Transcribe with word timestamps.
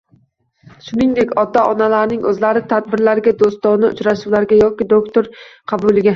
shuningdek 0.85 1.33
ota-onalarning 1.41 2.23
o‘zlari 2.31 2.63
tadbirlarga, 2.73 3.35
do‘stona 3.43 3.93
uchrashuvlarga 3.97 4.61
yoki 4.63 4.89
doktor 4.97 5.33
qabuliga 5.75 6.09